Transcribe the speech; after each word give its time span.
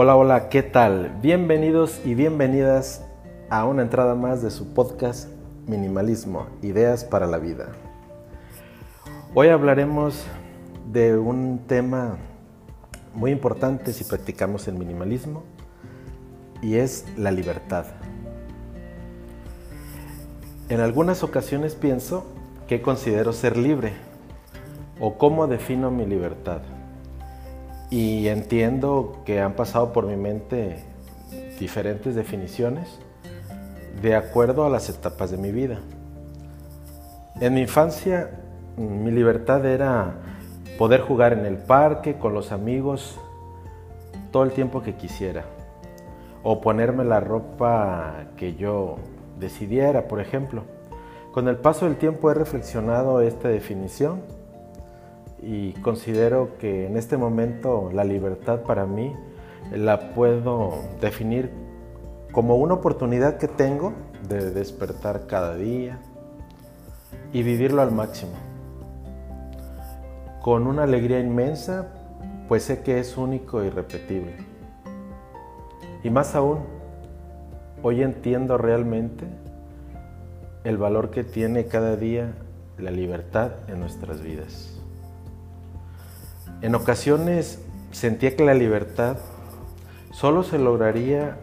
Hola, 0.00 0.14
hola, 0.14 0.48
¿qué 0.48 0.62
tal? 0.62 1.18
Bienvenidos 1.20 2.00
y 2.04 2.14
bienvenidas 2.14 3.04
a 3.50 3.64
una 3.64 3.82
entrada 3.82 4.14
más 4.14 4.44
de 4.44 4.52
su 4.52 4.72
podcast 4.72 5.28
Minimalismo, 5.66 6.46
Ideas 6.62 7.02
para 7.02 7.26
la 7.26 7.38
Vida. 7.38 7.70
Hoy 9.34 9.48
hablaremos 9.48 10.24
de 10.92 11.18
un 11.18 11.64
tema 11.66 12.16
muy 13.12 13.32
importante 13.32 13.92
si 13.92 14.04
practicamos 14.04 14.68
el 14.68 14.74
minimalismo 14.74 15.42
y 16.62 16.76
es 16.76 17.04
la 17.16 17.32
libertad. 17.32 17.86
En 20.68 20.78
algunas 20.78 21.24
ocasiones 21.24 21.74
pienso 21.74 22.24
que 22.68 22.82
considero 22.82 23.32
ser 23.32 23.56
libre 23.56 23.94
o 25.00 25.18
cómo 25.18 25.48
defino 25.48 25.90
mi 25.90 26.06
libertad 26.06 26.60
y 27.90 28.28
entiendo 28.28 29.22
que 29.24 29.40
han 29.40 29.54
pasado 29.54 29.92
por 29.92 30.06
mi 30.06 30.16
mente 30.16 30.84
diferentes 31.58 32.14
definiciones 32.14 32.98
de 34.02 34.14
acuerdo 34.14 34.64
a 34.64 34.70
las 34.70 34.88
etapas 34.88 35.30
de 35.30 35.38
mi 35.38 35.50
vida. 35.50 35.78
En 37.40 37.54
mi 37.54 37.62
infancia 37.62 38.30
mi 38.76 39.10
libertad 39.10 39.66
era 39.66 40.14
poder 40.78 41.00
jugar 41.00 41.32
en 41.32 41.44
el 41.46 41.56
parque 41.56 42.16
con 42.16 42.32
los 42.32 42.52
amigos 42.52 43.18
todo 44.30 44.44
el 44.44 44.52
tiempo 44.52 44.82
que 44.82 44.94
quisiera 44.94 45.44
o 46.44 46.60
ponerme 46.60 47.04
la 47.04 47.20
ropa 47.20 48.26
que 48.36 48.54
yo 48.54 48.96
decidiera, 49.38 50.06
por 50.06 50.20
ejemplo. 50.20 50.62
Con 51.32 51.48
el 51.48 51.56
paso 51.56 51.86
del 51.86 51.96
tiempo 51.96 52.30
he 52.30 52.34
reflexionado 52.34 53.20
esta 53.20 53.48
definición 53.48 54.22
y 55.42 55.72
considero 55.74 56.58
que 56.58 56.86
en 56.86 56.96
este 56.96 57.16
momento 57.16 57.90
la 57.92 58.04
libertad 58.04 58.62
para 58.62 58.86
mí 58.86 59.14
la 59.72 60.14
puedo 60.14 60.74
definir 61.00 61.50
como 62.32 62.56
una 62.56 62.74
oportunidad 62.74 63.38
que 63.38 63.48
tengo 63.48 63.92
de 64.28 64.50
despertar 64.50 65.26
cada 65.26 65.54
día 65.54 65.98
y 67.32 67.42
vivirlo 67.42 67.82
al 67.82 67.92
máximo. 67.92 68.32
Con 70.42 70.66
una 70.66 70.84
alegría 70.84 71.20
inmensa, 71.20 71.88
pues 72.48 72.64
sé 72.64 72.82
que 72.82 72.98
es 72.98 73.16
único 73.16 73.60
e 73.60 73.66
irrepetible. 73.66 74.36
Y 76.02 76.10
más 76.10 76.34
aún, 76.34 76.60
hoy 77.82 78.02
entiendo 78.02 78.56
realmente 78.56 79.26
el 80.64 80.78
valor 80.78 81.10
que 81.10 81.24
tiene 81.24 81.66
cada 81.66 81.96
día 81.96 82.32
la 82.78 82.90
libertad 82.90 83.52
en 83.68 83.80
nuestras 83.80 84.22
vidas. 84.22 84.77
En 86.60 86.74
ocasiones 86.74 87.60
sentía 87.92 88.34
que 88.34 88.44
la 88.44 88.52
libertad 88.52 89.18
solo 90.10 90.42
se 90.42 90.58
lograría 90.58 91.36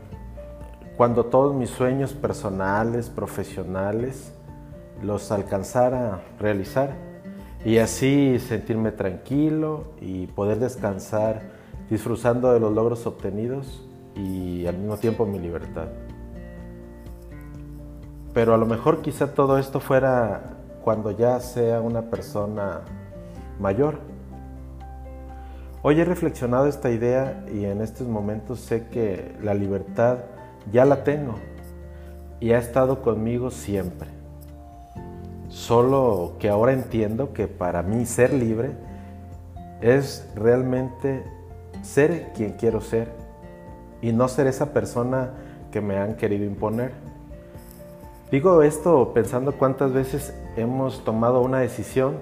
cuando 0.98 1.28
todos 1.28 1.56
mis 1.56 1.70
sueños 1.70 2.14
personales, 2.14 3.10
profesionales, 3.10 4.34
los 5.02 5.32
alcanzara 5.32 6.16
a 6.16 6.22
realizar 6.38 6.96
y 7.64 7.78
así 7.78 8.40
sentirme 8.40 8.92
tranquilo 8.92 9.86
y 10.02 10.28
poder 10.28 10.60
descansar 10.60 11.44
disfrutando 11.90 12.52
de 12.52 12.60
los 12.60 12.74
logros 12.74 13.08
obtenidos 13.08 13.88
y 14.16 14.66
al 14.66 14.78
mismo 14.78 14.98
tiempo 14.98 15.26
mi 15.26 15.40
libertad. 15.40 15.88
Pero 18.34 18.54
a 18.54 18.58
lo 18.58 18.66
mejor 18.66 19.02
quizá 19.02 19.34
todo 19.34 19.58
esto 19.58 19.80
fuera 19.80 20.58
cuando 20.84 21.12
ya 21.12 21.40
sea 21.40 21.80
una 21.80 22.02
persona 22.02 22.82
mayor 23.62 24.15
Hoy 25.88 26.02
he 26.02 26.04
reflexionado 26.04 26.66
esta 26.66 26.90
idea 26.90 27.46
y 27.54 27.66
en 27.66 27.80
estos 27.80 28.08
momentos 28.08 28.60
sé 28.60 28.88
que 28.88 29.36
la 29.44 29.54
libertad 29.54 30.18
ya 30.72 30.84
la 30.84 31.04
tengo 31.04 31.36
y 32.40 32.54
ha 32.54 32.58
estado 32.58 33.04
conmigo 33.04 33.52
siempre. 33.52 34.10
Solo 35.48 36.38
que 36.40 36.50
ahora 36.50 36.74
entiendo 36.74 37.34
que 37.34 37.48
para 37.48 37.84
mí 37.84 38.08
ser 38.08 38.34
libre 38.34 38.72
es 39.80 40.28
realmente 40.34 41.24
ser 41.84 42.32
quien 42.34 42.54
quiero 42.54 42.82
ser 42.82 43.10
y 44.02 44.12
no 44.12 44.28
ser 44.28 44.48
esa 44.48 44.74
persona 44.74 45.34
que 45.70 45.82
me 45.82 46.00
han 46.00 46.16
querido 46.16 46.46
imponer. 46.46 46.94
Digo 48.32 48.64
esto 48.64 49.14
pensando 49.14 49.52
cuántas 49.52 49.94
veces 49.94 50.34
hemos 50.56 51.06
tomado 51.06 51.42
una 51.42 51.60
decisión 51.60 52.16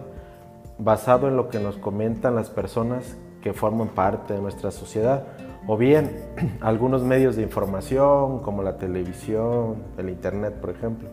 basado 0.77 1.29
en 1.29 1.37
lo 1.37 1.47
que 1.47 1.59
nos 1.59 1.77
comentan 1.77 2.35
las 2.35 2.49
personas 2.49 3.15
que 3.43 3.51
forman 3.51 3.89
parte 3.89 4.33
de 4.33 4.39
nuestra 4.39 4.71
sociedad, 4.71 5.25
o 5.67 5.75
bien 5.75 6.15
algunos 6.61 7.03
medios 7.03 7.35
de 7.35 7.43
información 7.43 8.39
como 8.39 8.63
la 8.63 8.77
televisión, 8.77 9.83
el 9.97 10.09
internet, 10.09 10.53
por 10.61 10.69
ejemplo. 10.69 11.09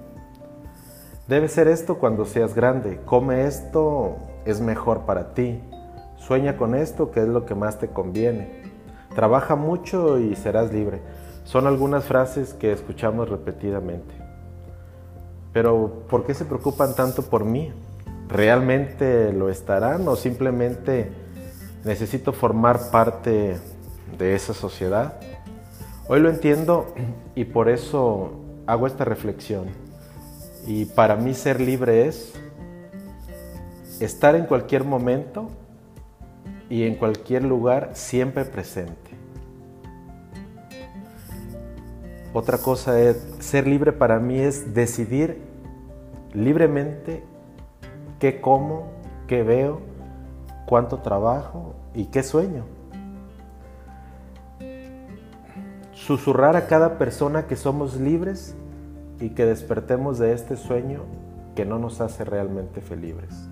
Debe 1.26 1.48
ser 1.48 1.66
esto 1.66 1.98
cuando 1.98 2.24
seas 2.24 2.54
grande, 2.54 3.00
come 3.04 3.46
esto, 3.46 4.16
es 4.44 4.60
mejor 4.60 5.00
para 5.06 5.34
ti, 5.34 5.60
sueña 6.16 6.56
con 6.56 6.76
esto 6.76 7.10
que 7.10 7.20
es 7.20 7.28
lo 7.28 7.46
que 7.46 7.56
más 7.56 7.80
te 7.80 7.88
conviene, 7.88 8.62
trabaja 9.14 9.56
mucho 9.56 10.20
y 10.20 10.36
serás 10.36 10.72
libre. 10.72 11.00
Son 11.42 11.66
algunas 11.66 12.04
frases 12.04 12.54
que 12.54 12.70
escuchamos 12.70 13.28
repetidamente. 13.28 14.14
Pero 15.52 16.04
¿por 16.08 16.24
qué 16.24 16.34
se 16.34 16.44
preocupan 16.44 16.94
tanto 16.94 17.22
por 17.22 17.44
mí? 17.44 17.72
¿Realmente 18.28 19.32
lo 19.32 19.48
estarán 19.48 20.06
o 20.06 20.14
simplemente 20.14 21.10
necesito 21.84 22.32
formar 22.32 22.90
parte 22.90 23.56
de 24.18 24.34
esa 24.34 24.54
sociedad. 24.54 25.20
Hoy 26.08 26.20
lo 26.20 26.28
entiendo 26.28 26.94
y 27.34 27.44
por 27.44 27.68
eso 27.68 28.32
hago 28.66 28.86
esta 28.86 29.04
reflexión. 29.04 29.66
Y 30.66 30.84
para 30.84 31.16
mí 31.16 31.34
ser 31.34 31.60
libre 31.60 32.06
es 32.06 32.32
estar 34.00 34.34
en 34.34 34.46
cualquier 34.46 34.84
momento 34.84 35.48
y 36.68 36.84
en 36.84 36.94
cualquier 36.96 37.44
lugar 37.44 37.90
siempre 37.94 38.44
presente. 38.44 39.10
Otra 42.32 42.58
cosa 42.58 43.00
es, 43.00 43.16
ser 43.40 43.66
libre 43.66 43.92
para 43.92 44.20
mí 44.20 44.38
es 44.38 44.72
decidir 44.72 45.38
libremente 46.32 47.24
qué 48.20 48.40
como, 48.40 48.92
qué 49.26 49.42
veo, 49.42 49.80
cuánto 50.70 50.98
trabajo 50.98 51.74
y 51.94 52.04
qué 52.04 52.22
sueño. 52.22 52.62
Susurrar 55.92 56.54
a 56.54 56.68
cada 56.68 56.96
persona 56.96 57.48
que 57.48 57.56
somos 57.56 57.96
libres 57.96 58.54
y 59.18 59.30
que 59.30 59.46
despertemos 59.46 60.20
de 60.20 60.32
este 60.32 60.56
sueño 60.56 61.00
que 61.56 61.64
no 61.64 61.80
nos 61.80 62.00
hace 62.00 62.24
realmente 62.24 62.80
felices. 62.80 63.48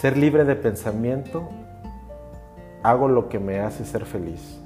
Ser 0.00 0.16
libre 0.16 0.44
de 0.46 0.56
pensamiento, 0.56 1.50
hago 2.82 3.08
lo 3.08 3.28
que 3.28 3.38
me 3.38 3.60
hace 3.60 3.84
ser 3.84 4.06
feliz. 4.06 4.58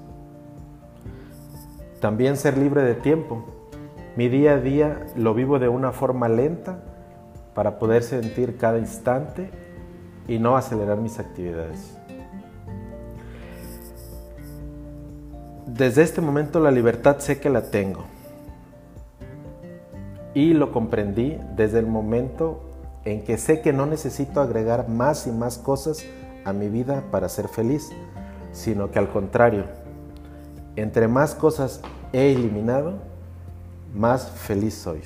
También 1.99 2.37
ser 2.37 2.57
libre 2.57 2.85
de 2.85 2.95
tiempo. 2.95 3.45
Mi 4.15 4.29
día 4.29 4.53
a 4.53 4.59
día 4.59 5.07
lo 5.17 5.35
vivo 5.35 5.59
de 5.59 5.69
una 5.69 5.91
forma 5.91 6.29
lenta 6.29 6.85
para 7.61 7.79
poder 7.79 8.03
sentir 8.03 8.57
cada 8.57 8.79
instante 8.79 9.51
y 10.27 10.39
no 10.39 10.57
acelerar 10.57 10.97
mis 10.97 11.19
actividades. 11.19 11.95
Desde 15.67 16.01
este 16.01 16.23
momento 16.23 16.59
la 16.59 16.71
libertad 16.71 17.19
sé 17.19 17.39
que 17.39 17.51
la 17.51 17.71
tengo 17.71 18.05
y 20.33 20.55
lo 20.55 20.73
comprendí 20.73 21.37
desde 21.55 21.81
el 21.81 21.87
momento 21.87 22.63
en 23.05 23.25
que 23.25 23.37
sé 23.37 23.61
que 23.61 23.75
no 23.75 23.85
necesito 23.85 24.41
agregar 24.41 24.89
más 24.89 25.27
y 25.27 25.31
más 25.31 25.59
cosas 25.59 26.03
a 26.47 26.55
mi 26.55 26.71
vida 26.71 27.05
para 27.11 27.29
ser 27.29 27.47
feliz, 27.47 27.91
sino 28.53 28.91
que 28.91 28.99
al 28.99 29.11
contrario, 29.11 29.67
entre 30.77 31.09
más 31.09 31.35
cosas 31.35 31.83
he 32.15 32.33
eliminado, 32.33 32.95
más 33.93 34.31
feliz 34.31 34.73
soy. 34.73 35.03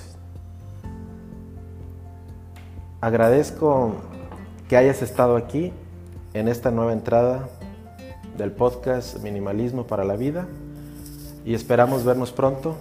Agradezco 3.05 3.97
que 4.67 4.79
hayas 4.79 5.03
estado 5.03 5.37
aquí 5.37 5.75
en 6.33 6.49
esta 6.49 6.71
nueva 6.71 6.95
entrada 6.95 7.51
del 8.39 8.51
podcast 8.51 9.23
Minimalismo 9.23 9.87
para 9.87 10.05
la 10.05 10.17
Vida 10.17 10.47
y 11.45 11.53
esperamos 11.53 12.07
vernos 12.07 12.33
pronto 12.33 12.77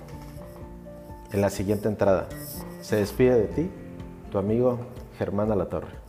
en 1.34 1.42
la 1.42 1.50
siguiente 1.50 1.90
entrada. 1.90 2.30
Se 2.80 2.96
despide 2.96 3.36
de 3.36 3.48
ti, 3.48 3.70
tu 4.32 4.38
amigo 4.38 4.80
Germán 5.18 5.50
Torre. 5.68 6.03